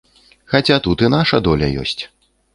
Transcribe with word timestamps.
Хаця 0.53 0.77
тут 0.87 1.03
і 1.05 1.11
наша 1.17 1.41
доля 1.51 1.71
ёсць. 1.85 1.97